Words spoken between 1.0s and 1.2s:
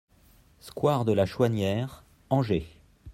DE